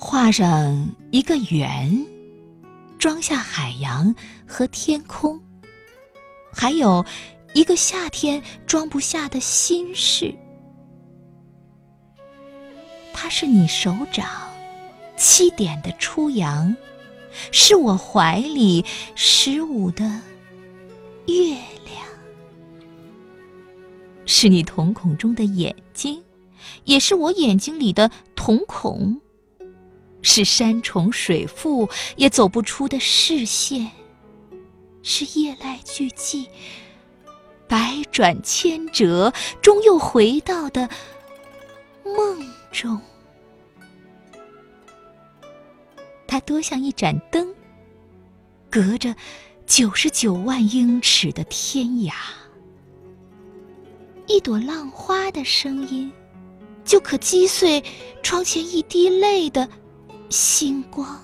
[0.00, 2.06] 画上一个圆，
[3.00, 4.14] 装下海洋
[4.46, 5.38] 和天空，
[6.52, 7.04] 还有
[7.52, 10.32] 一个夏天装不下的心事。
[13.12, 14.24] 它是你手掌
[15.16, 16.74] 七点的初阳，
[17.50, 18.84] 是我怀里
[19.16, 20.04] 十五的
[21.26, 22.06] 月亮，
[24.26, 26.22] 是你瞳孔中的眼睛，
[26.84, 29.20] 也是我眼睛里的瞳孔。
[30.22, 33.90] 是山重水复也走不出的视线，
[35.02, 36.46] 是夜来俱寂、
[37.66, 40.88] 百转千折终又回到的
[42.04, 43.00] 梦中。
[46.26, 47.54] 它多像一盏灯，
[48.68, 49.14] 隔着
[49.66, 52.12] 九十九万英尺的天涯。
[54.26, 56.12] 一朵浪花的声音，
[56.84, 57.82] 就可击碎
[58.22, 59.66] 窗前一滴泪的。
[60.30, 61.18] 星光，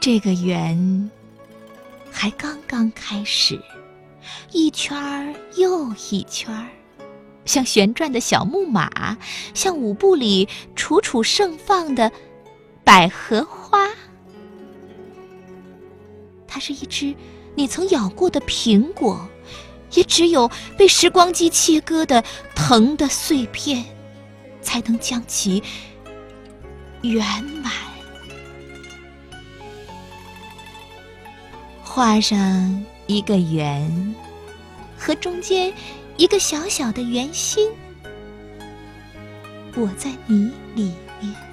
[0.00, 1.10] 这个圆
[2.12, 3.60] 还刚刚开始，
[4.52, 6.68] 一圈儿又一圈儿，
[7.44, 9.18] 像旋转的小木马，
[9.52, 12.12] 像舞步里楚楚盛放的
[12.84, 13.88] 百合花。
[16.46, 17.12] 它是一只
[17.56, 19.28] 你曾咬过的苹果，
[19.94, 22.22] 也只有被时光机切割的
[22.54, 23.84] 疼的碎片。
[24.62, 25.62] 才能将其
[27.02, 27.24] 圆
[27.62, 27.72] 满，
[31.82, 34.14] 画上一个圆，
[34.96, 35.72] 和中间
[36.16, 37.70] 一个小小的圆心。
[39.74, 41.49] 我在你里面。